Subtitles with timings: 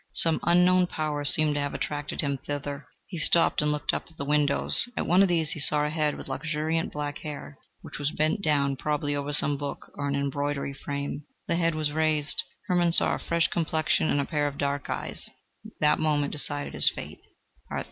[0.13, 2.87] Some unknown power seemed to have attracted him thither.
[3.05, 4.89] He stopped and looked up at the windows.
[4.97, 8.41] At one of these he saw a head with luxuriant black hair, which was bent
[8.41, 11.25] down probably over some book or an embroidery frame.
[11.47, 12.41] The head was raised.
[12.65, 15.29] Hermann saw a fresh complexion and a pair of dark eyes.
[15.79, 17.19] That moment decided his fate.